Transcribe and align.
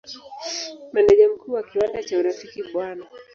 Meneja 0.93 1.29
Mkuu 1.29 1.51
wa 1.53 1.63
kiwanda 1.63 2.03
cha 2.03 2.17
Urafiki 2.19 2.63
Bw. 2.63 2.81